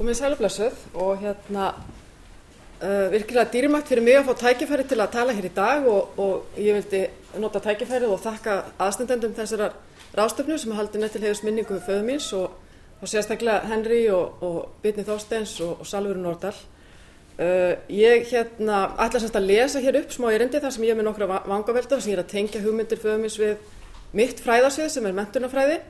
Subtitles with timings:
[0.00, 1.64] komið sælublessuð og hérna
[2.80, 6.14] uh, virkilega dýrmætt fyrir mig að fá tækifæri til að tala hér í dag og,
[6.16, 7.02] og ég vildi
[7.42, 9.76] nota tækifærið og þakka aðstendendum þessarar
[10.16, 12.54] ráðstöfnu sem haldi nettil hefðis minningu við föðu míns og,
[12.96, 16.56] og sérstaklega Henry og, og Bitni Þorsteins og Salvurinn Nordal.
[17.36, 21.00] Uh, ég hérna ætla semst að lesa hér upp smá erindi þar sem ég er
[21.02, 23.60] með nokkra vangavelda sem ég er að tengja hugmyndir föðu míns við
[24.16, 25.82] mitt fræðarsvið sem er mentunafræði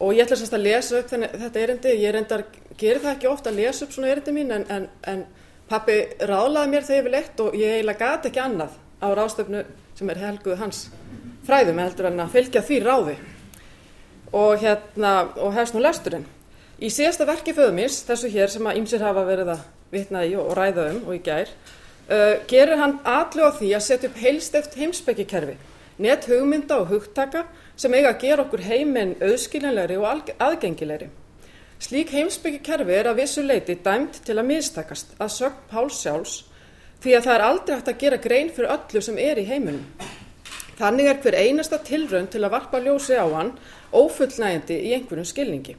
[0.00, 1.94] og ég ætla semst að lesa upp þenni, þetta erindi.
[2.02, 2.44] Ég reyndar,
[2.80, 5.24] gerir það ekki ofta að lesa upp svona erindi mín en, en, en
[5.70, 9.64] pappi ráðlaði mér þegar ég vil eitt og ég eiginlega gati ekki annað á ráðstöfnu
[9.94, 10.86] sem er helguð hans
[11.44, 13.14] fræðum heldur en að fylgja því ráði
[14.34, 16.26] og hérna og hefst nú lesturinn.
[16.82, 20.50] Í síðasta verki föðumins, þessu hér sem að ýmsir hafa verið að vitna í og
[20.58, 21.52] ræða um og í gær,
[22.08, 25.54] uh, gerir hann allu á því að setja upp heilsteft heimsbyggikerfi,
[25.98, 27.44] net hugmynda og hugtaka
[27.76, 31.10] sem eiga að gera okkur heiminn auðskiljanlegri og aðgengilegri.
[31.84, 36.36] Slík heimsbyggikerfi er að vissu leiti dæmt til að mistakast að sögn Páls sjálfs
[37.04, 39.82] því að það er aldrei hægt að gera grein fyrir öllu sem er í heiminum.
[40.78, 43.52] Þannig er hver einasta tilraun til að varpa ljósi á hann
[43.94, 45.76] ófullnægandi í einhverjum skilningi.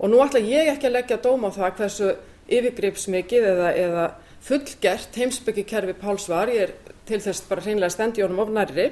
[0.00, 2.10] Og nú ætla ég ekki að leggja dóma á það hversu
[2.50, 4.04] yfirgripsmikið eða, eða
[4.44, 8.90] fullgert heimsbyggikerfi Páls var, ég er til þess bara hreinlega stendi honum of nærri,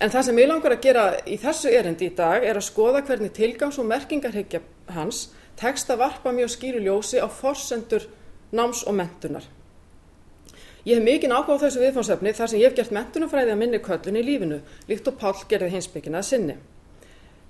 [0.00, 3.02] en það sem ég langar að gera í þessu erindi í dag er að skoða
[3.06, 4.60] hvernig tilgangs- og merkingarhyggja
[4.96, 8.08] hans tekst að varpa mjög skýru ljósi á forsendur
[8.52, 9.44] náms og mentunar.
[10.86, 13.78] Ég hef mikinn áhuga á þessu viðfánsefni þar sem ég hef gert mentunafræði að minni
[13.82, 16.54] köllun í lífinu, líkt og Pál gerði heimsbyggina að sinni.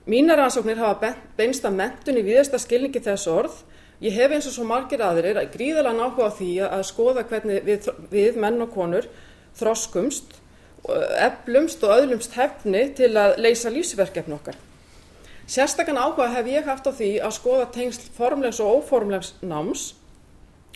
[0.06, 3.58] Mínar ansóknir hafa beinst að mentun í viðasta skilningi þess orð.
[4.00, 7.90] Ég hef eins og svo margir aðrir gríðalega áhuga á því að skoða hvernig við,
[8.12, 9.08] við menn og konur
[9.58, 10.38] þroskumst,
[11.20, 14.58] eflumst og öðlumst hefni til að leysa lífsverkefni okkar.
[15.46, 19.92] Sérstakann áhuga hef ég haft á því að skoða tengsl formlegs og óformlegs náms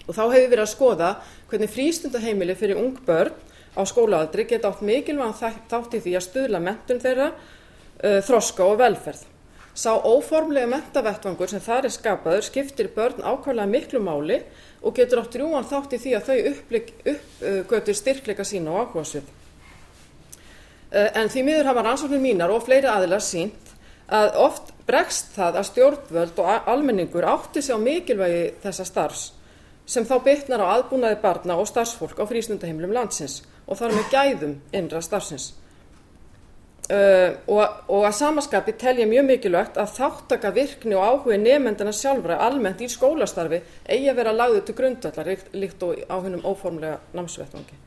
[0.06, 1.08] og þá hef ég verið að skoða
[1.50, 3.34] hvernig frístundaheimili fyrir ung börn
[3.74, 8.78] á skólaaldri geta átt mikilvægan þátt í því að stuðla mentun þeirra, uh, þroska og
[8.80, 9.26] velferð.
[9.74, 14.40] Sá óformlega mentavettvangur sem þar er skapaður skiptir börn ákvæmlega miklu máli
[14.82, 16.38] og getur átt rjúan þátt í því að þau
[17.14, 19.39] uppgötur styrkleika sína og ákvæmsvið.
[20.90, 23.74] Uh, en því miður hafa rannsóknir mínar og fleiri aðilar sínt
[24.10, 29.28] að oft bregst það að stjórnvöld og almenningur átti sig á mikilvægi þessa starfs
[29.90, 34.54] sem þá bytnar á aðbúnaði barna og starfsfólk á frísnundaheimlum landsins og þar með gæðum
[34.74, 35.52] innra starfsins.
[36.90, 41.92] Uh, og, og að samaskapi tel ég mjög mikilvægt að þáttaka virkni og áhuga nefnendana
[41.94, 46.96] sjálfra almennt í skólastarfi eigi að vera lagðu til grundvallar líkt og á hennum óformlega
[47.14, 47.78] námsvettvangi.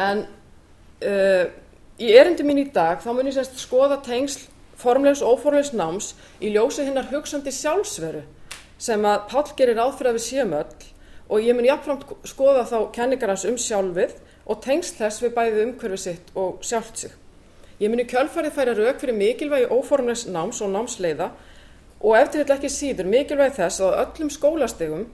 [0.00, 1.44] En uh,
[2.02, 4.48] í erindi mín í dag þá mun ég semst skoða tengsl
[4.82, 8.24] formlegs og óformlegs náms í ljósi hinnar hugsandi sjálfsveru
[8.82, 10.88] sem að Pál gerir ráð fyrir að við séum öll
[11.32, 14.16] og ég mun jáfnframt skoða þá kenningar hans um sjálfið
[14.50, 17.12] og tengsl þess við bæðið umhverfið sitt og sjálft sig.
[17.78, 21.30] Ég mun í kjölfarið færa rauk fyrir mikilvægi óformlegs náms og námsleiða
[22.02, 25.04] og eftir þetta ekki síður mikilvægi þess að öllum skólastegum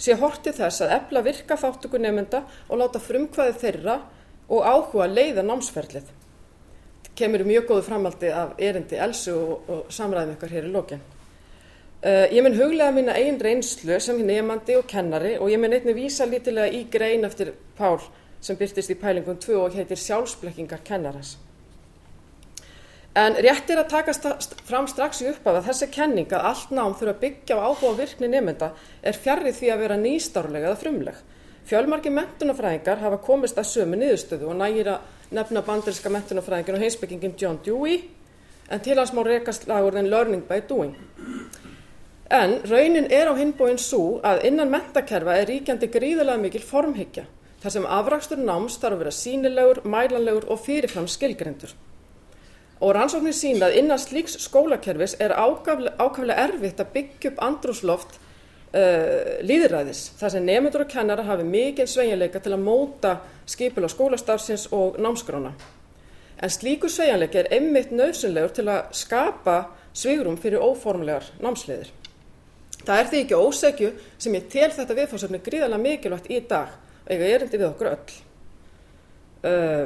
[0.00, 3.98] sé hortið þess að efla virka þáttöku nefnda og láta frumkvæði þeirra
[4.48, 6.08] og áhuga leiða námsferlið.
[7.18, 11.00] Kemur mjög góðu framaldi af erindi Elsu og, og samræðum ykkar hér í lókinn.
[11.98, 15.96] Uh, ég mun huglega minna einn reynslu sem nefandi og kennari og ég mun einnig
[15.98, 17.98] vísa lítilega í grein eftir Pál
[18.38, 21.34] sem byrtist í pælingum 2 og heitir sjálfsblekkingar kennarans.
[23.18, 26.94] En rétt er að taka st fram strax í upphafa þessi kenning að allt nám
[26.94, 28.68] þurfa að byggja á áhuga virkni nefnda
[29.02, 31.22] er fjarrið því að vera nýstárlega eða frumleg.
[31.66, 37.34] Fjölmarki mentunafræðingar hafa komist að sömu niðurstöðu og nægir að nefna bandarinska mentunafræðingin og heimsbyggingin
[37.40, 38.02] John Dewey
[38.70, 40.94] en til hans má rekast lagurðin learning by doing.
[42.30, 47.24] En raunin er á hinbóin svo að innan mentakerfa er ríkjandi gríðilega mikil formhyggja
[47.62, 51.72] þar sem afrakstur náms þarf að vera sínilegur, mælanlegur og fyrirfram skilgrendur.
[52.78, 58.20] Og rannsóknir sína að innan slíks skólakerfis er ákaflega erfitt að byggja upp andrúsloft
[58.74, 63.16] uh, líðræðis þar sem nefndur og kennara hafi mikið sveigjanleika til að móta
[63.48, 65.54] skipil á skólastarfsins og námskrána.
[66.38, 69.58] En slíku sveigjanleika er einmitt nöðsynlegur til að skapa
[69.96, 71.90] svigrum fyrir óformlegar námsleiðir.
[72.84, 73.90] Það er því ekki ósegju
[74.20, 76.72] sem ég tel þetta viðfársöfni gríðarlega mikilvægt í dag
[77.08, 78.16] eiga erindi við okkur öll.
[79.38, 79.84] Uh,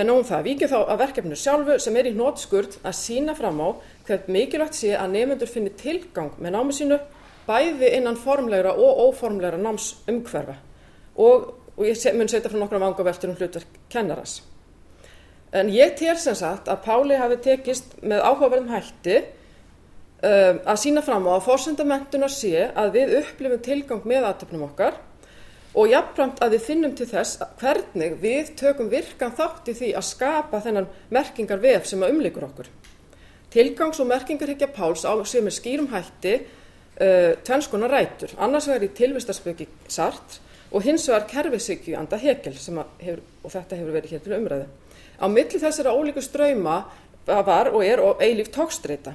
[0.00, 3.58] en nóum það, vikið þá að verkefnu sjálfu sem er í nótskurð að sína fram
[3.60, 3.68] á
[4.06, 6.98] hvert mikilvægt sé að nefnendur finni tilgang með námi sínu
[7.46, 10.56] bæði innan formlegra og óformlegra námsumhverfa
[11.16, 11.46] og,
[11.76, 14.40] og ég mun setja frá nokkrum vangaveltur um hlutverk kennaras.
[15.54, 21.02] En ég tel sem sagt að Páli hafi tekist með áhugaverðum hætti um, að sína
[21.06, 24.98] fram á að forsendamentunar sé að við upplifum tilgang með aðtöfnum okkar
[25.74, 30.08] og jafnframt að við finnum til þess hvernig við tökum virkan þátt í því að
[30.10, 32.68] skapa þennan merkingar vef sem að umleikur okkur.
[33.54, 36.40] Tilgangs- og merkingarhyggja Páls á sem er skýrum hætti
[37.00, 40.42] uh, tvennskona rætur, annars vegar í tilvistarspöki Sartre
[40.74, 44.66] og hins vegar kerfisyggju anda Hegel hefur, og þetta hefur verið hér til umræðu.
[45.22, 46.80] Á milli þessara ólíku ströyma
[47.26, 49.14] var og er og eilíf tókstreita.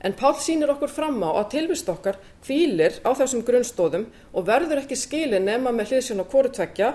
[0.00, 4.84] En Pál sýnir okkur fram á að tilvist okkar kvílir á þessum grunnstóðum og verður
[4.84, 6.92] ekki skilin nema með hliðsjón á hvoru tvekja,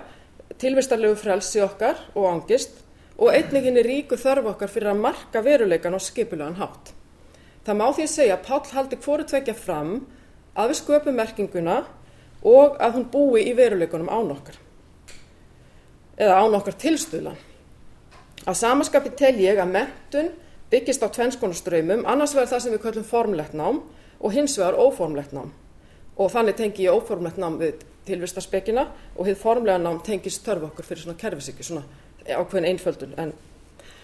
[0.60, 2.80] tilvistarlegu frelsi okkar og angist
[3.18, 6.94] og einninginni ríku þörf okkar fyrir að marka veruleikan og skipulegan hátt.
[7.64, 9.94] Það má því að segja að Pál haldi hvoru tvekja fram
[10.54, 11.78] að við sköpum merkinguna
[12.44, 14.60] og að hún búi í veruleikunum án okkar
[16.20, 17.40] eða án okkar tilstuðlan.
[18.44, 20.30] Á samaskapi tel ég að mentun
[20.74, 23.82] byggist á tvennskonaströymum, annars vegar það sem við kallum formlegt nám
[24.20, 25.52] og hins vegar óformlegt nám.
[26.18, 30.86] Og þannig tengi ég óformlegt nám við tilvistarspekina og hið formlega nám tengist törf okkur
[30.86, 31.86] fyrir svona kerfisíki, svona
[32.28, 33.16] ákveðin einföldun.
[33.18, 33.34] En,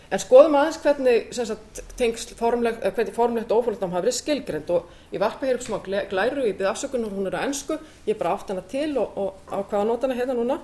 [0.10, 4.74] en skoðum aðeins hvernig, sagt, tengst formlegt, hvernig formlegt og óformlegt nám hafi verið skilgrend
[4.74, 7.80] og ég varpa hér upp smá glæru, ég byrði afsökunar, hún er að ennsku,
[8.10, 10.60] ég bara átt hana til og, og á hvaða nótana hérna núna.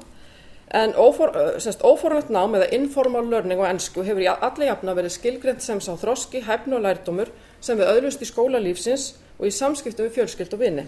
[0.73, 5.79] En óformlegt nám eða informal learning á ennsku hefur í alla jafna verið skilgrend sem
[5.79, 7.29] sá þroski, hæfni og lærdómur
[7.61, 10.87] sem við öðlust í skóla lífsins og í samskiptum við fjölskyld og vini.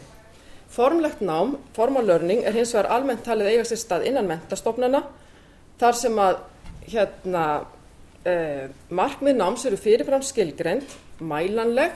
[0.74, 5.04] Formlegt nám, formal learning, er hins vegar almennt talið eiga sér stað innan mentastofnana
[5.80, 6.42] þar sem að
[6.90, 7.46] hérna,
[8.26, 10.88] eh, markmið náms eru fyrirfram skilgrend,
[11.20, 11.96] mælanleg,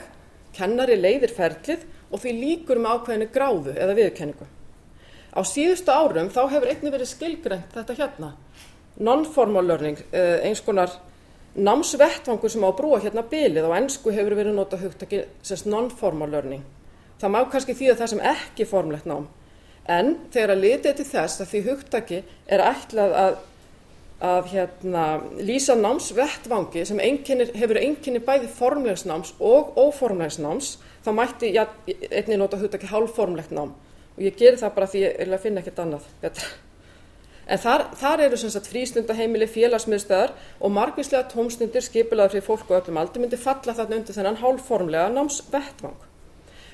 [0.56, 4.48] kennari leiðir ferlið og því líkur með ákveðinu gráðu eða viðkenningu.
[5.32, 8.34] Á síðustu árum þá hefur einnig verið skilgreint þetta hérna,
[9.00, 10.92] non-formal learning, eins konar
[11.52, 16.30] námsvettvangur sem á að brúa hérna bilið og ennsku hefur verið nota hugtaki sem non-formal
[16.32, 16.64] learning.
[17.20, 19.26] Það má kannski þýða það sem ekki formlegt nám,
[19.86, 23.36] en þegar að litið til þess að því hugtaki er ætlað að,
[24.22, 25.04] að hérna,
[25.42, 31.66] lýsa námsvettvangi sem einkennir, hefur einkenni bæði formlegs náms og óformlegs náms, þá mætti ja,
[31.88, 33.72] einnig nota hugtaki hálfformlegt nám
[34.12, 36.52] og ég geri það bara því ég finna ekkert annað betra.
[37.52, 42.76] En þar, þar eru sem sagt frístundaheimili, félagsmiðstöðar og margvíslega tómstundir skipilaður fyrir fólk og
[42.78, 45.96] öllum aldur myndi falla þarna undir þennan hálfformlega námsvettvang.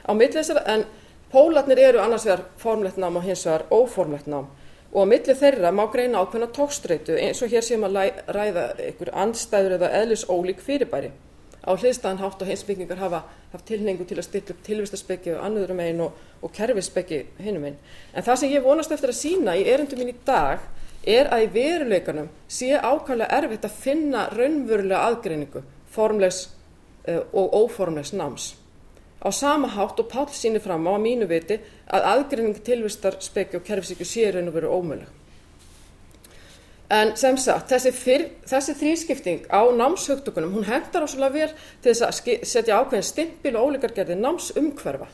[0.04, 0.84] Á milli þessar, en
[1.32, 4.50] pólarnir eru annars vegar formlegt nám og hins vegar óformlegt nám
[4.92, 7.98] og á milli þeirra má greina ákveðna tókstreitu eins og hér séum að
[8.32, 11.10] ræða einhver andstæður eða eðlis ólík fyrirbæri
[11.68, 15.82] á hliðstæðan hátt og heimsbyggingar hafa haft tilningu til að stilla upp tilvistarspeki og annuðurum
[15.84, 16.12] einn og,
[16.42, 17.78] og kerfispeki hinnum einn.
[18.14, 20.64] En það sem ég vonast eftir að sína í erindum mín í dag
[21.08, 26.46] er að í veruleikanum sé ákvæmlega erfitt að finna raunverulega aðgreiningu formlegs
[27.08, 28.52] uh, og óformlegs náms.
[29.18, 31.58] Á sama hátt og Páll sínir fram á að mínu viti
[31.90, 35.08] að aðgreining tilvistarspeki og kerfisíku sé raun og veru ómöguleg.
[36.88, 41.50] En sem sagt, þessi, fyrr, þessi þrýskipting á námshugtökunum, hún hendar ásvöla vel
[41.82, 45.08] til þess að setja ákveðin stimpil og ólíkar gerði námsumhverfa.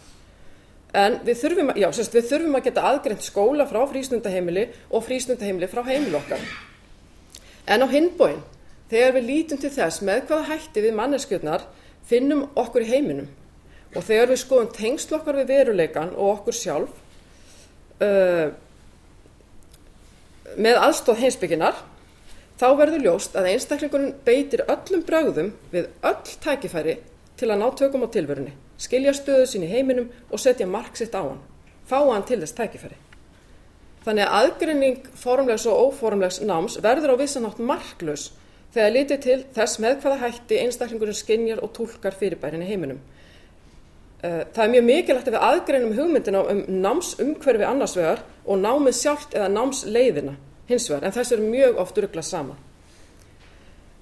[0.94, 5.70] En við þurfum, já, sérst, við þurfum að geta aðgreint skóla frá frísnundaheimili og frísnundaheimili
[5.72, 6.44] frá heimil okkar.
[7.66, 8.44] En á hinbóin,
[8.92, 11.66] þegar við lítum til þess með hvaða hætti við manneskjöldnar
[12.06, 13.32] finnum okkur í heiminum
[13.94, 17.00] og þegar við skoðum tengsl okkar við veruleikan og okkur sjálf,
[18.02, 18.50] uh,
[20.54, 21.80] með aðstóð heimsbygginar
[22.60, 26.98] þá verður ljóst að einstaklingurinn beitir öllum brögðum við öll tækifæri
[27.38, 31.16] til að ná tökum á tilverunni, skilja stöðu sín í heiminum og setja mark sitt
[31.18, 31.42] á hann,
[31.88, 32.98] fá hann til þess tækifæri.
[34.04, 38.28] Þannig að aðgrinning formlegs og óformlegs náms verður á vissanátt marklaus
[38.74, 43.00] þegar litið til þess með hvaða hætti einstaklingurinn skinjar og tólkar fyrirbærin í heiminum.
[44.24, 49.34] Það er mjög mikilvægt að við aðgreinum hugmyndina um námsumhverfi annars vegar og námið sjálft
[49.36, 50.36] eða námsleiðina
[50.70, 52.56] hins vegar, en þessu er mjög oft urglað sama.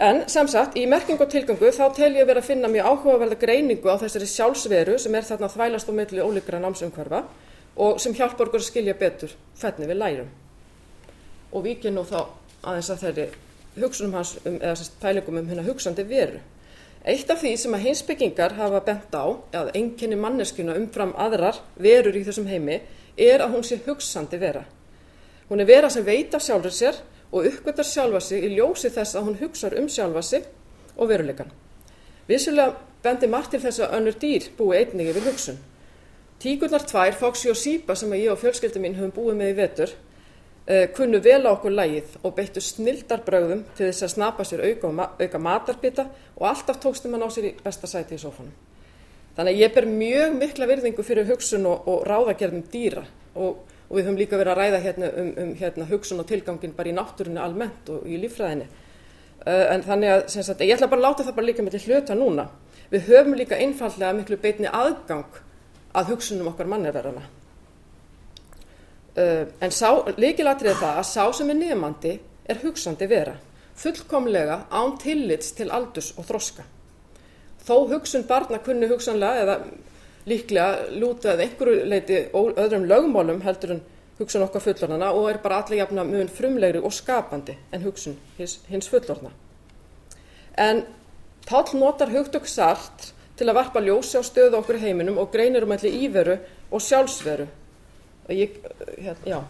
[0.02, 3.38] En sem sagt, í merkingu og tilgangu þá tel ég verið að finna mjög áhugaverða
[3.38, 7.20] greiningu á þessari sjálfsveru sem er þarna þvælast á milli ólíkra námsumhverfa
[7.82, 10.32] og sem hjálpar okkur að skilja betur hvernig við lærum.
[11.52, 12.18] Og vikið nú þá
[12.62, 13.28] aðeins að þeirri
[13.76, 16.42] hugsunum hans, um, eða sérst pælingum um hérna hugsandi veru.
[17.02, 19.26] Eitt af því sem að heimsbyggingar hafa bent á,
[19.58, 22.76] að enginni manneskuna umfram aðrar verur í þessum heimi,
[23.18, 24.62] er að hún sé hugsandi vera.
[25.48, 27.00] Hún er vera sem veit af sjálfur sér
[27.32, 30.46] og uppgötar sjálfa sig í ljósi þess að hún hugsar um sjálfa sig
[30.96, 31.50] og veruleikan.
[32.28, 35.58] Vissulega bendir margt til þess að önnur dýr búi einningi við hugsun.
[36.38, 39.92] Tíkurnar tvær, Foxy og Sipa, sem ég og fjölskyldum mín höfum búið með í vetur,
[40.94, 45.40] kunnu vel á okkur lægið og beittu snildarbröðum til þess að snapa sér auka, auka
[45.42, 46.04] matarbita
[46.36, 48.52] og alltaf tókstum hann á sér í besta sæti í sófanum.
[49.36, 53.02] þannig að ég ber mjög mikla virðingu fyrir hugsun og, og ráðagerðum dýra
[53.34, 56.76] og, og við höfum líka verið að ræða hérna um, um hérna, hugsun og tilgangin
[56.76, 58.68] bara í náttúrunni almennt og í líffræðinni.
[59.42, 61.84] Uh, en þannig að sagt, ég ætla bara að láta það bara líka með til
[61.88, 62.50] hluta núna.
[62.92, 65.40] Við höfum líka einfallega miklu beitni aðgang
[65.96, 67.24] að hugsunum okkar mannverðarana
[69.16, 69.74] uh, en
[70.16, 73.36] líkilatrið það að sá sem er nefandi er hugsandi vera
[73.82, 76.66] fullkomlega án tillits til aldurs og þroska
[77.66, 79.58] þó hugsun barna kunni hugsanlega eða
[80.28, 83.84] líklega lúta eða einhverju leiti öðrum lögmálum heldur en
[84.18, 88.60] hugsun okkar fullorðana og er bara allir jafna mun frumlegri og skapandi en hugsun hins,
[88.68, 89.32] hins fullorðna.
[90.58, 90.84] En
[91.46, 95.72] Páll notar hugtök sart til að varpa ljósi á stöðu okkur heiminum og greinir um
[95.74, 96.36] allir íveru
[96.70, 97.48] og sjálfsveru.
[98.32, 98.60] Ég,
[98.98, 99.42] hérna,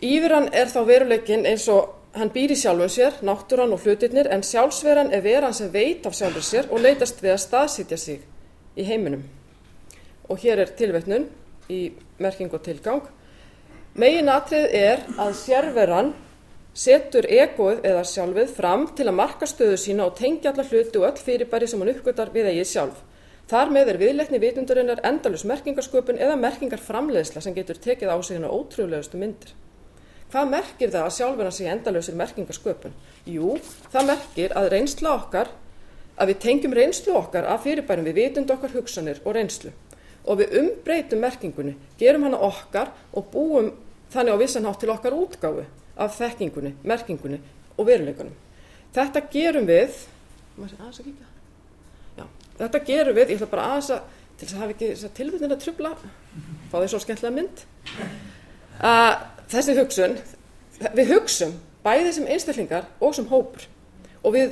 [0.00, 4.42] Íveran er þá veruleikin eins og hann býr í sjálfum sér, náttúran og hlutirnir, en
[4.46, 8.24] sjálfsveran er veran sem veit af sjálfur sér og leytast við að staðsitja sig
[8.80, 9.26] í heiminum.
[10.30, 11.28] Og hér er tilvetnun
[11.68, 13.04] í merking og tilgang.
[13.94, 16.14] Megin atrið er að sérveran
[16.72, 21.08] setur egoið eða sjálfið fram til að marka stöðu sína og tengja alla hluti og
[21.10, 23.00] öll fyrirbæri sem hann uppgötar við eigið sjálf.
[23.50, 28.52] Þar með er viðleikni vitundurinnar endalus merkingarsköpun eða merkingarframleiðsla sem getur tekið á sig hennar
[28.54, 29.56] ótrúlegustu myndir.
[30.30, 32.92] Hvað merkir það að sjálfurna sé endalösir merkingasköpun?
[33.26, 33.56] Jú,
[33.90, 35.50] það merkir að reynsla okkar,
[36.14, 39.72] að við tengjum reynslu okkar af fyrirbærum við vitund okkar hugsanir og reynslu
[40.30, 43.72] og við umbreytum merkingunni, gerum hana okkar og búum
[44.12, 45.64] þannig á vissanhátt til okkar útgáfu
[45.98, 47.40] af þekkingunni, merkingunni
[47.74, 48.36] og veruleikunum.
[48.94, 50.04] Þetta gerum við,
[50.60, 51.39] Já,
[52.60, 55.64] þetta gerum við, ég ætla bara aðeins að, til þess að hafa ekki tilvittin að
[55.64, 55.90] trubla,
[56.70, 57.64] fá því svo skemmtilega mynd,
[58.90, 59.10] að
[59.50, 60.16] þessi hugsun,
[60.96, 63.68] við hugsum bæði sem einstaklingar og sem hópur
[64.20, 64.50] og við,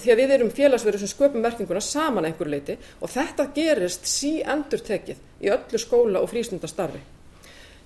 [0.00, 4.38] því að við erum félagsverður sem sköpum merkinguna saman einhver leiti og þetta gerist sí
[4.40, 7.02] endur tekið í öllu skóla og frístundastarfi.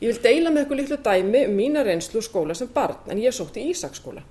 [0.01, 3.35] Ég vil deila með ykkur litlu dæmi um mína reynslu skóla sem barn en ég
[3.35, 4.23] sótti í Ísaksskóla.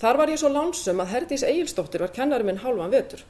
[0.00, 3.20] Þar var ég svo lánsum að Herdís Egilstóttir var kennari minn hálfan vetur.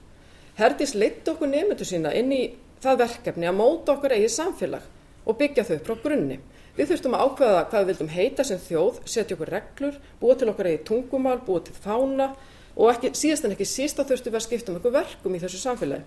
[0.59, 2.43] Herdís leitti okkur nefndu sína inn í
[2.83, 4.89] það verkefni að móta okkur eigið samfélag
[5.27, 6.39] og byggja þau frá grunni.
[6.77, 10.49] Við þurftum að ákveða hvað við vildum heita sem þjóð, setja okkur reglur, búa til
[10.53, 12.31] okkar eigið tungumál, búa til fána
[12.77, 15.61] og ekki, síðast en ekki sísta þurftum við að skipta um okkur verkum í þessu
[15.61, 16.05] samfélagi.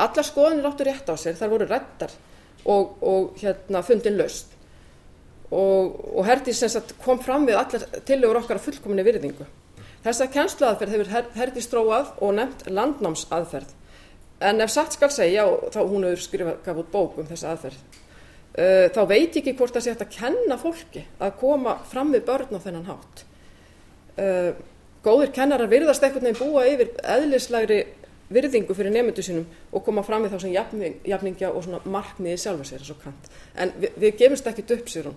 [0.00, 2.14] Allar skoðanir áttu rétt á sér, þar voru rettar
[2.64, 4.54] og, og hérna, fundin löst
[5.50, 6.62] og, og Herdís
[7.02, 9.46] kom fram við allar tillegur okkar að fullkominni virðingu.
[10.04, 13.76] Þessa kennsluaðferð hefur Herdís stróað og nefnt landnámsaðferð
[14.40, 17.52] en ef satt skal segja, og þá hún hefur skrifað gaf út bók um þessa
[17.52, 17.80] aðferð,
[18.56, 22.26] uh, þá veit ekki hvort það sé hægt að kenna fólki að koma fram við
[22.30, 23.24] börn á þennan hátt.
[24.16, 24.52] Uh,
[25.04, 27.82] góðir kennarar virðast ekkert nefn búa yfir eðlislegri
[28.30, 32.38] virðingu fyrir nefndu sínum og koma fram við þá sem jafning, jafningja og svona markmiði
[32.38, 33.30] sjálfa sér og kant.
[33.58, 35.16] En við, við gefumst ekkit upp sér hún.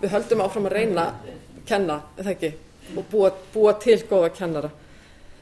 [0.00, 1.04] Við höldum áfram að reyna
[1.68, 2.54] kenna, eða ekki,
[2.92, 4.70] og búa, búa til góða kennara.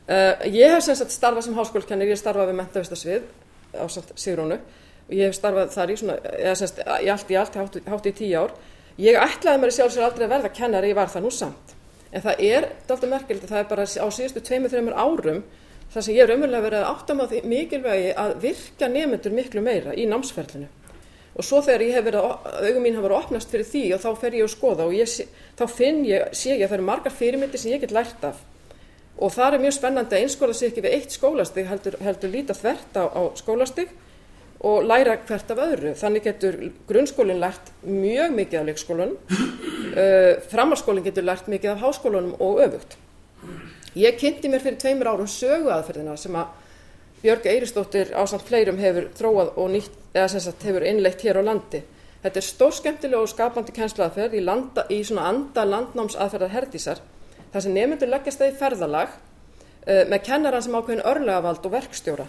[0.03, 3.27] Uh, ég hef sem sagt starfað sem háskólkennir, ég starfað við mentavistasvið
[3.79, 7.59] á Sigrónu og ég hef starfað þar í svona, eða semst, í allt í allt,
[7.61, 8.55] hátt, hátt í tíu ár.
[9.01, 11.75] Ég ætlaði mér sjálfsögur aldrei að verða kennari, ég var það nú samt.
[12.13, 15.43] En það er alltaf merkilegt að það er bara á síðustu tveimur, þreimur árum
[15.93, 19.65] þar sem ég er umverulega verið að áttam á því mikilvægi að virka nefnendur miklu
[19.65, 20.69] meira í námsferlinu.
[21.33, 24.03] Og svo þegar ég hef verið að, augum mín hafa verið opnast fyrir því og
[24.03, 25.13] þá fer ég að skoða og ég,
[25.57, 28.43] þá finn ég, sé ég að það eru margar fyrirmyndir sem ég get lært af.
[29.23, 32.57] Og það er mjög spennandi að einskóla sig ekki við eitt skólastig heldur, heldur líta
[32.57, 33.93] þvert á, á skólastig
[34.63, 35.95] og læra hvert af öðru.
[35.99, 36.59] Þannig getur
[36.89, 39.17] grunnskólinn lært mjög mikið af leikskólanum,
[39.97, 42.99] uh, framhalskólinn getur lært mikið af háskólanum og öfugt.
[43.99, 46.61] Ég kynnti mér fyrir tveimur árum sögu aðferðina sem að
[47.23, 51.43] Björg Eiristóttir ásamt fleirum hefur þróað og nýtt, eða sem sagt hefur innleitt hér á
[51.47, 51.79] landi.
[52.25, 57.03] Þetta er stór skemmtilega og skapandi kennslaðferð í, landa, í svona anda landnámsaðferðar herdísar,
[57.53, 62.27] þar sem nefndur leggjast það í ferðalag uh, með kennaran sem ákveðin örlegavald og verkstjóra.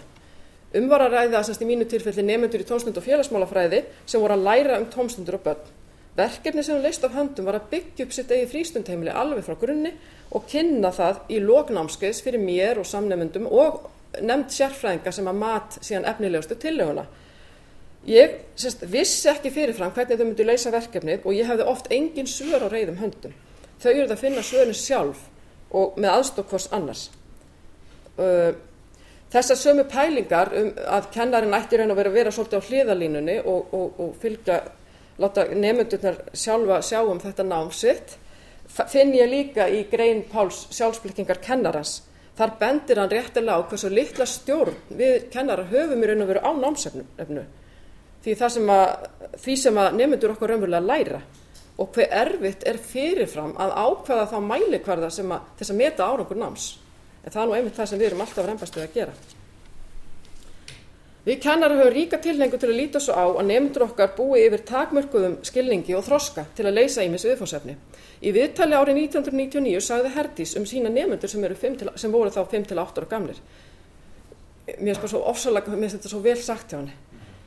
[0.78, 4.22] Um var að ræða þess að í mínu tilfelli nefnendur í tómstund og félagsmálafræði sem
[4.22, 5.74] voru að læra um tómstundur og börn.
[6.14, 9.58] Verkefni sem hún leist af höndum var að byggja upp sitt eigi frístundheimili alveg frá
[9.58, 9.90] grunni
[10.30, 13.88] og kynna það í loknámskeiðs fyrir mér og samnefnendum og
[14.20, 17.06] nefnd sérfræðinga sem að mat síðan efnilegustu tillöguna.
[18.04, 22.28] Ég sérst, vissi ekki fyrirfram hvernig þau myndu leysa verkefnið og ég hefði oft engin
[22.28, 23.32] svör á reyðum höndum.
[23.80, 25.24] Þau eru það að finna svörin sjálf
[25.74, 27.08] og með aðstokkvors annars.
[29.34, 33.72] Þessar sömu pælingar um að kennarin ætti raun að vera vera svolítið á hliðalínunni og,
[33.74, 34.60] og, og fylgja,
[35.18, 38.14] láta nefndurnar sjálfa sjá um þetta nám sitt,
[38.68, 42.02] finn ég líka í grein Páls sjálfsblikkingar kennarans,
[42.38, 46.42] þar bendir hann réttilega á hversu litla stjórn við kennarar höfum í raun og veru
[46.42, 47.04] á námsefnu
[48.24, 49.08] því, sem að,
[49.42, 51.20] því sem að nefnendur okkur raunverulega læra.
[51.82, 56.38] Og hver erfitt er fyrirfram að ákvaða þá mælikvarða sem að þess að meta árangur
[56.38, 56.68] náms.
[57.24, 59.33] En það er nú einmitt það sem við erum alltaf reymbast við að gera
[61.24, 64.64] við kennarar höfum ríka tilhengu til að líta svo á að nefndur okkar búi yfir
[64.68, 67.76] takmörkuðum skilningi og þroska til að leysa ímis viðfónsefni
[68.20, 71.48] í viðtali árið 1999 sagði Herdís um sína nefnendur sem,
[71.80, 73.40] til, sem voru þá 5-8 ára gamlir
[74.80, 76.94] mér finnst þetta svo, svo, svo vel sagt hjá henni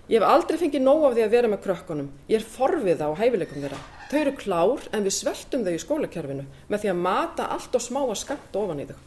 [0.07, 2.05] Ég hef aldrei fengið nóg af því að vera með krökkunum.
[2.31, 3.79] Ég er forvið á hæfileikum þeirra.
[4.07, 7.83] Þau eru klár en við sveltum þau í skólakerfinu með því að mata allt og
[7.83, 9.01] smáa skamt ofan í þau.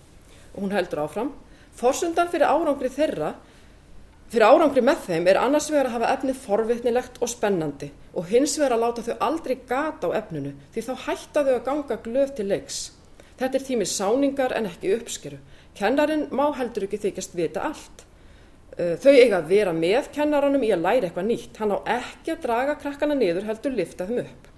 [0.53, 1.31] Og hún heldur áfram.
[1.81, 3.31] Forsundan fyrir árangri þeirra,
[4.31, 8.57] fyrir árangri með þeim er annars vegar að hafa efnið forvitnilegt og spennandi og hins
[8.59, 12.35] vegar að láta þau aldrei gata á efninu því þá hætta þau að ganga glöð
[12.37, 12.79] til leiks.
[13.41, 15.41] Þetta er tími sáningar en ekki uppskeru.
[15.79, 18.05] Kennarin má heldur ekki þykjast vita allt.
[18.77, 21.57] Þau eiga að vera með kennaranum í að læra eitthvað nýtt.
[21.59, 24.51] Hann á ekki að draga krakkana niður heldur lifta þeim upp.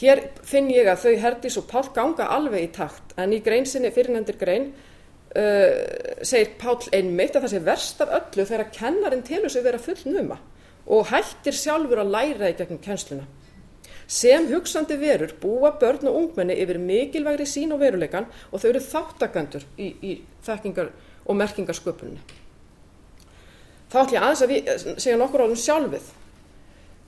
[0.00, 3.90] Hér finn ég að þau Herdís og Pál ganga alveg í takt en í greinsinni
[3.92, 4.70] fyrirnendir grein
[5.36, 9.82] uh, segir Pál einmitt að það sé verst af öllu þegar kennarin telur sig vera
[9.82, 10.40] full numa
[10.90, 13.28] og hættir sjálfur að læra í gegnum kennsluna.
[14.10, 18.82] Sem hugsandi verur búa börn og ungmenni yfir mikilvægri sín og veruleikan og þau eru
[18.82, 20.12] þáttakandur í, í
[20.46, 20.90] þekkingar
[21.26, 22.18] og merkingarsköpunni
[23.90, 24.68] þá ætlum ég aðeins að við,
[25.02, 26.10] segja nokkur álum sjálfið.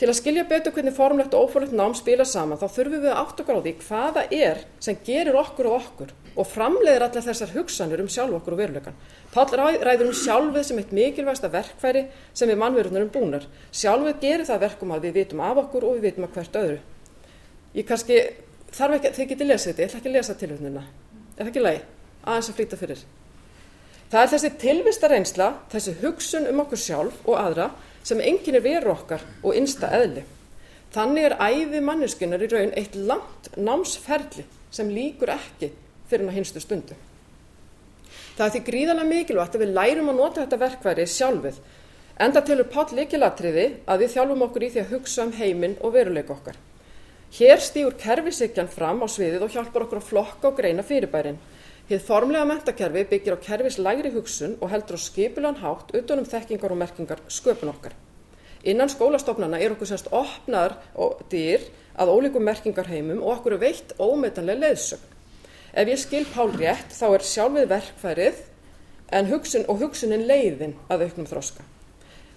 [0.01, 3.21] Til að skilja betur hvernig formlegt og óforlegt nám spila saman þá þurfum við að
[3.21, 7.53] átt okkur á því hvaða er sem gerir okkur og okkur og framleiðir allar þessar
[7.57, 8.97] hugsanir um sjálf okkur og veruleikan.
[9.33, 13.47] Pál ræður um sjálfið sem eitt mikilvægsta verkfæri sem við mannverunar um búnar.
[13.73, 16.79] Sjálfið gerir það verkum að við vitum af okkur og við vitum að hvert öðru.
[17.77, 18.21] Ég kannski,
[18.73, 20.85] þarf ekki, þið getið lesið þetta, ég ætla ekki að lesa tilhörnuna.
[21.33, 21.83] Er það ekki leið?
[22.23, 23.05] Aðeins að flýta fyrir.
[24.13, 27.71] Það er þessi tilvista reynsla, þessi hugsun um okkur sjálf og aðra
[28.05, 30.25] sem enginn er veru okkar og innsta eðli.
[30.93, 35.71] Þannig er æfi manneskunar í raun eitt langt námsferli sem líkur ekki
[36.13, 36.99] fyrir hann hinstu stundu.
[38.37, 41.57] Það er því gríðarlega mikilvægt að við lærum að nota þetta verkværi sjálfið,
[42.25, 45.93] enda tilur Páll líkilatriði að við þjálfum okkur í því að hugsa um heiminn og
[45.97, 46.57] veruleika okkar.
[47.33, 51.39] Hér stýur kerfisikjan fram á sviðið og hjálpar okkur að flokka og greina fyrirbærin.
[51.89, 56.73] Hið formlega mentakerfi byggir á kerfis lægri hugsun og heldur á skipulan hátt utanum þekkingar
[56.73, 57.97] og merkingar sköpun okkar.
[58.65, 61.65] Innan skólastofnana er okkur semst opnar og dyr
[61.97, 65.12] að ólíkum merkingarheimum og okkur er veitt ómetanlega leiðsögn.
[65.73, 68.41] Ef ég skil Pál rétt þá er sjálfið verkfærið
[69.31, 71.65] hugsun, og hugsunin leiðin að auknum þroska.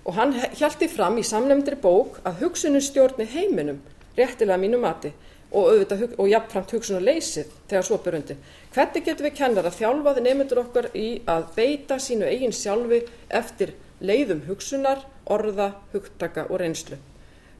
[0.05, 3.81] Og hann hjælti fram í samlemndri bók að hugsunin stjórni heiminum
[4.15, 5.11] réttilega mínu mati
[5.51, 8.37] og, auðvitað, og jafnframt hugsunarleysið þegar svo berundi.
[8.75, 13.73] Hvernig getum við kennar að þjálfaði nefndur okkar í að beita sínu eigin sjálfi eftir
[13.99, 16.99] leiðum hugsunar, orða, hugtaka og reynslu?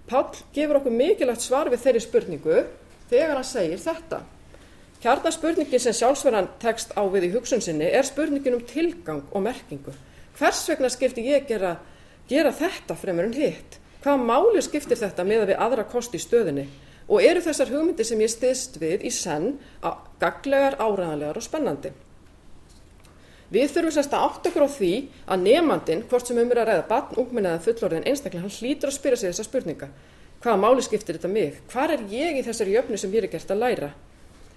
[0.07, 2.63] Pál gefur okkur mikilvægt svar við þeirri spurningu
[3.09, 4.21] þegar hann segir þetta.
[5.05, 9.93] Kjarnaspurningin sem sjálfsverðan tekst á við í hugsun sinni er spurningin um tilgang og merkingu.
[10.39, 11.75] Hvers vegna skildi ég gera,
[12.27, 13.77] gera þetta fremur en hitt?
[14.01, 16.65] Hvaða máli skiptir þetta með að við aðra kosti í stöðinni?
[17.07, 19.55] og eru þessar hugmyndir sem ég stiðst við í senn
[20.21, 21.91] gaglegar, áræðanlegar og spennandi.
[23.53, 24.93] Við þurfum sérst að átt okkur á því
[25.29, 28.89] að nefnandin, hvort sem um er að ræða barn, ungminn eða fullorðin einstaklega, hann hlýtur
[28.89, 29.91] að spyrja sig þessa spurninga.
[30.41, 31.61] Hvaða máli skiptir þetta mig?
[31.69, 33.91] Hvar er ég í þessari jöfnu sem ég er gert að læra?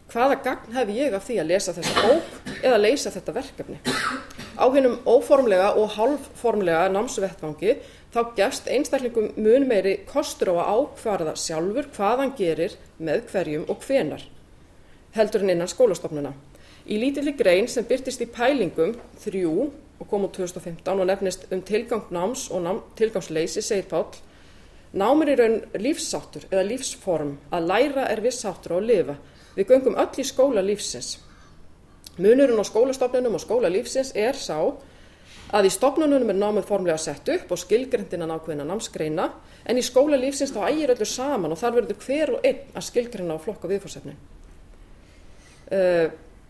[0.08, 3.76] Hvaða gagn hef ég af því að lesa þessa bók eða leysa þetta verkefni?
[4.56, 7.74] Á hennum óformlega og hálfformlega námsvettvangi
[8.14, 13.68] þá gefst einstaklingum mun meiri kostur á að ákvarða sjálfur hvað hann gerir með hverjum
[13.68, 14.24] og hvenar
[15.12, 16.32] heldur en innan skólastofnuna.
[16.88, 21.60] Í lítilli grein sem byrtist í pælingum þrjú og kom úr 2015 og nefnist um
[21.60, 24.08] tilgang náms og nám, tilgangsleysi segir Pál
[24.96, 29.16] Námur í raun lífsáttur eða lífsform að læra er vissáttur á að lifa.
[29.58, 31.16] Við göngum öll í skóla lífsins.
[32.18, 34.58] Munurinn á skólastofnunum og skóla lífsins er sá
[35.54, 39.28] að í stofnunum er námið formlega sett upp og skilgrindina nákvæðina námsgreina
[39.66, 42.86] en í skóla lífsins þá ægir öllu saman og þar verður hver og einn að
[42.90, 44.18] skilgrina og flokka viðfórsefnin.
[45.68, 46.06] Uh, eh,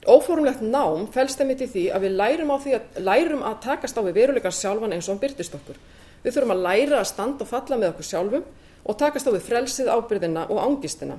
[0.07, 4.21] óformlegt nám fælst þeim í því að við lærum, að, lærum að takast á við
[4.21, 5.81] veruleikar sjálfan eins og hann byrtist okkur.
[6.23, 8.47] Við þurfum að læra að standa og falla með okkur sjálfum
[8.85, 11.18] og takast á við frelsið, ábyrðina og ángistina.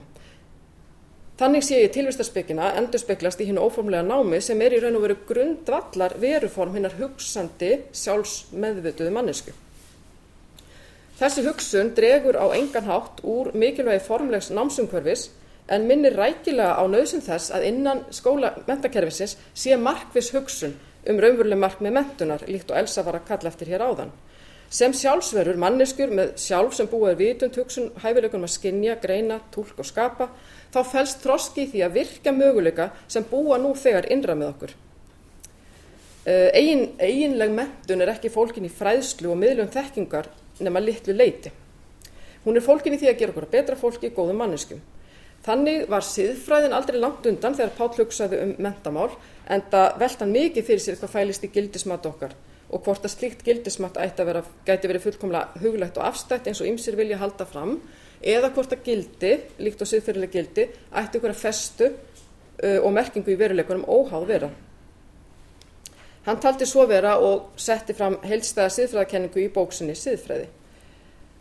[1.39, 5.05] Þannig sé ég tilvistarspekina endur speklast í hinn óformlega námi sem er í raun og
[5.05, 9.53] veru grundvallar veruform hinnar hugsandi sjálfsmeðvituðu mannesku.
[11.19, 15.29] Þessi hugsun dregur á engan hátt úr mikilvægi formlegs námsumkörfis
[15.71, 20.75] en minnir rækilega á nöðsum þess að innan skóla mentakerfisins sé markvis hugsun
[21.07, 24.11] um raunveruleg markmið mentunar líkt og elsa var að kalla eftir hér áðan
[24.69, 29.79] sem sjálfsverur manneskjur með sjálf sem búið er vitund hugsun hæfileikunum að skinja greina túlk
[29.81, 30.29] og skapa
[30.73, 34.75] þá felst þroski í því að virka möguleika sem búa nú þegar innra með okkur.
[36.29, 40.29] Egin, eiginleg mentun er ekki fólkin í fræðslu og miðlum þekkingar
[40.61, 41.51] nema litlu leiti
[42.45, 44.81] hún er fólkin í því að gera okkur betra fólki góðum manneskum
[45.45, 49.09] þannig var siðfræðin aldrei langt undan þegar Páll hugsaði um mentamál
[49.47, 52.35] en það veltan mikið fyrir sér hvað fælist í gildismat okkar
[52.69, 56.61] og hvort að slíkt gildismat ætti að vera, gæti verið fullkomlega huglægt og afstætt eins
[56.61, 57.79] og ymsir vilja halda fram
[58.19, 59.31] eða hvort að gildi,
[59.63, 60.65] líkt og siðfyrirlega gildi,
[61.01, 64.49] ætti ykkur að festu uh, og merkingu í veruleikunum óháð vera.
[66.27, 70.49] Hann taldi svo vera og setti fram heilstæða siðfræðakenningu í bóksinni Siðfræði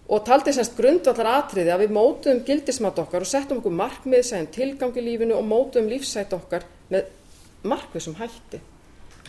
[0.09, 4.49] og taldi semst grundvallar atriði að við mótuðum gildismat okkar og settum okkur markmið, segjum
[4.55, 7.11] tilgang í lífinu og mótuðum lífsætt okkar með
[7.69, 8.63] markmið sem hætti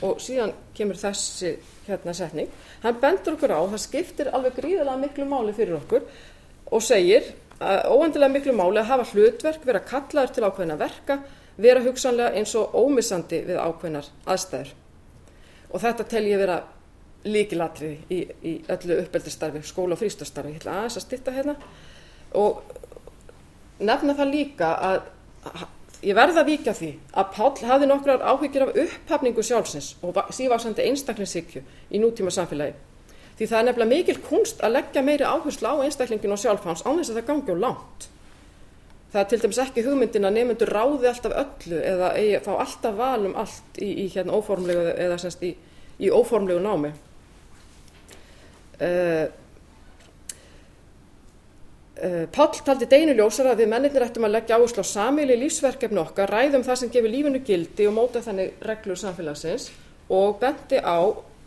[0.06, 1.56] og síðan kemur þessi
[1.88, 2.50] hérna setning.
[2.84, 6.06] Hann bendur okkur á það skiptir alveg gríðilega miklu máli fyrir okkur
[6.70, 11.20] og segir óendilega miklu máli að hafa hlutverk vera kallaður til ákveðina verka
[11.60, 14.70] vera hugsanlega eins og ómissandi við ákveðinar aðstæður.
[15.70, 16.60] Og þetta tel ég vera
[17.28, 21.58] líkilatriði í, í öllu uppeldistarfi skóla og frístastarfi ég ætla aðeins að stitta hérna.
[22.40, 22.62] Og
[23.84, 25.02] nefna það líka að
[26.06, 30.86] ég verða að víkja því að Páll hafði nokkrar áhyggjur af upphafningu sjálfsins og sívaksandi
[30.88, 32.78] einstaklingsíkju í nútíma samfélagi.
[33.40, 37.00] Því það er nefnilega mikil kunst að leggja meiri áherslu á einstaklingin og sjálfháns án
[37.00, 38.08] þess að það gangi á langt.
[39.10, 42.98] Það er til dæmis ekki hugmyndin að nefnendur ráði alltaf öllu eða eigi, fá alltaf
[43.00, 45.54] valum allt í, í hérna óformlegu eða semst í,
[45.98, 46.92] í óformlegu námi.
[48.80, 49.26] Uh,
[52.00, 56.00] Uh, Páll taldi deinu ljósar að við mennirnir ættum að leggja áherslu á samíli lífsverkefni
[56.00, 59.66] okkar, ræðum það sem gefur lífinu gildi og móta þannig reglur samfélagsins
[60.16, 60.96] og benti á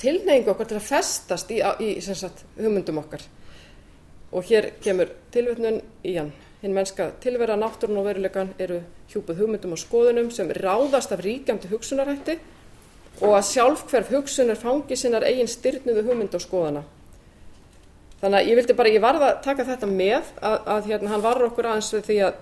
[0.03, 3.25] tilneyingu okkar til að festast í, í sagt, hugmyndum okkar.
[4.37, 6.35] Og hér kemur tilvitnun í hann.
[6.61, 11.73] Hinn mennska tilvera náttúrun og verulegan eru hjúpuð hugmyndum og skoðunum sem ráðast af ríkjandi
[11.73, 12.37] hugsunarætti
[13.23, 16.85] og að sjálf hverf hugsunar fangi sinnar eigin styrnuðu hugmynd og skoðana
[18.23, 21.25] þannig að ég vildi bara, ég varð að taka þetta með að, að hérna, hann
[21.25, 22.39] varur okkur aðeins við því að,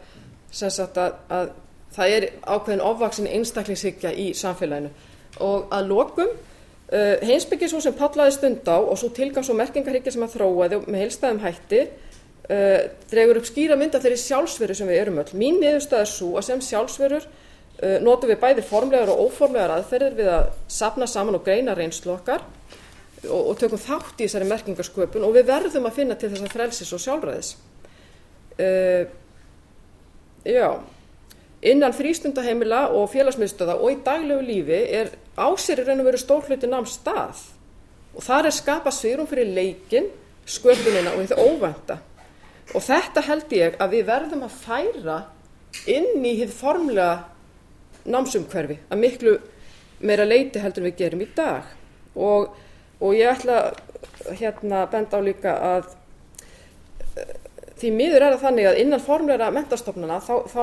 [0.53, 1.51] sagt, að, að
[1.97, 4.93] það er ákveðin ofvaksin einstaklingshyggja í samfélaginu.
[5.41, 10.15] Og að lokum uh, heimsbyggis svo sem pallaði stund á og svo tilgangs og merkingarhyggja
[10.15, 15.05] sem að þróaði með heilstæðum hætti uh, dregur upp skýra mynda þeirri sjálfsveru sem við
[15.07, 15.31] erum öll.
[15.39, 20.19] Mín niðurstað er svo að sem sjálfsverur uh, notum við bæði formlegar og óformlegar aðferðir
[20.19, 22.45] við að sapna saman og greina reynslu okkar
[23.29, 26.55] og, og tökum þátt í þessari merkingarsköpun og við verðum að finna til þess að
[26.55, 27.53] frelsis og sjálfræðis.
[28.61, 29.05] Uh,
[30.49, 30.69] já.
[31.71, 36.71] Innan frístundaheimila og félagsmiðstöða og í daglegu lífi er ásér í raun og veru stórhluti
[36.71, 37.43] náms stað.
[38.17, 40.09] Og þar er skapað svirum fyrir leikin
[40.49, 41.99] sköpunina og þetta óvænta.
[42.75, 45.19] Og þetta held ég að við verðum að færa
[45.91, 47.27] inn í hitt formlega
[48.11, 49.37] námsumhverfi að miklu
[50.01, 51.69] meira leiti heldur við gerum í dag.
[52.17, 52.49] Og
[53.01, 53.73] og ég ætla
[54.37, 55.91] hérna að benda á líka að
[57.81, 60.63] því miður er það þannig að innan formleira mentastofnana þá, þá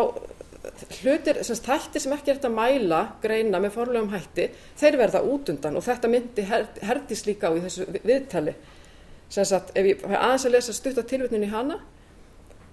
[1.02, 4.48] hlutir, sem þættir sem ekki er þetta að mæla greina með formlegum hætti
[4.80, 5.78] þeir verða út undan.
[5.80, 8.56] Og þetta myndi her, herdis líka á í þessu viðtali.
[9.34, 11.80] Sem sagt, ef ég aðeins að lesa stutt að tilvitninu í hana.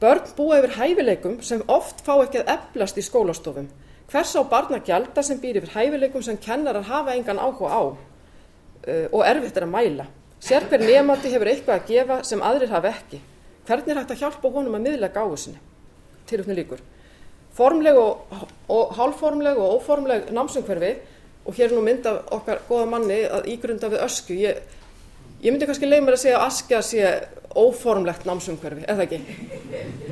[0.03, 3.71] Börn búa yfir hæfileikum sem oft fá ekki að eflast í skólastofum.
[4.11, 7.83] Hvers á barna gjalda sem býr yfir hæfileikum sem kennarar hafa engan áhuga á
[8.87, 10.09] uh, og erfitt er að mæla.
[10.45, 13.21] Sér hver nefandi hefur eitthvað að gefa sem aðrir hafa ekki.
[13.65, 15.63] Hvernig er hægt að hjálpa honum að miðlega gáðu sinni?
[16.29, 16.83] Tilöfni líkur
[17.55, 18.25] formleg og,
[18.69, 20.95] og hálfformleg og óformleg námsumhverfi
[21.45, 24.37] og hér er nú mynd af okkar goða manni að ígrunda við ösku.
[24.41, 24.63] Ég,
[25.45, 27.13] ég myndi kannski leið mér að segja að askja sé
[27.55, 29.21] óformlegt námsumhverfi eða ekki?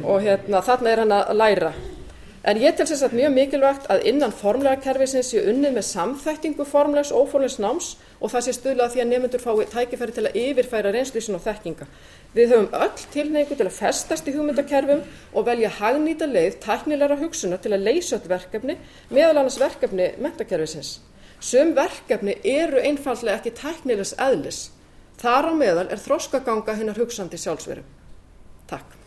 [0.05, 1.73] Og hérna þarna er hann að læra
[2.43, 7.13] en ég tel sérstaklega mjög mikilvægt að innan formlega kerfisins sé unnið með samþæktingu formlegs
[7.15, 10.93] og óformlegs náms og það sé stuðlað því að nefnendur fái tækifæri til að yfirfæra
[10.97, 11.87] reynslísin og þekkinga.
[12.35, 17.63] Við höfum öll tilneigu til að festast í hugmyndakerfum og velja hagnýta leið tæknilegra hugsunar
[17.63, 18.79] til að leysa öll verkefni,
[19.11, 20.97] meðal annars verkefni mentakerfisins.
[21.43, 24.65] Sum verkefni eru einfallega ekki tæknilegs eðlis.
[25.23, 27.87] Þar á meðal er þróskaganga hennar hugsandi sjálfsveru.
[28.71, 28.99] Takk.